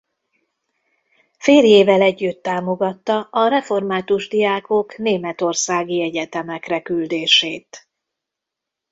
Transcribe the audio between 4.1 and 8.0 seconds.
diákok németországi egyetemekre küldését.